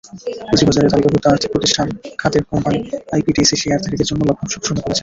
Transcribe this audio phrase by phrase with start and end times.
[0.49, 1.87] পুঁজিবাজারে তালিকাভুক্ত আর্থিক প্রতিষ্ঠান
[2.21, 2.79] খাতের কোম্পানি
[3.15, 4.99] আইপিডিসি শেয়ারধারীদের জন্য লভ্যাংশ ঘোষণা করেছে।